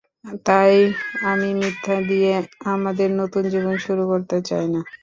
তাই 0.45 0.75
আমি 1.23 1.49
মিথ্যা 1.59 1.97
দিয়ে, 2.09 2.31
আমাদের 2.73 3.09
নতুন 3.21 3.43
জীবন 3.53 3.75
শুরু 3.85 4.03
করতে 4.11 4.37
চাই 4.49 4.65
না। 4.73 4.81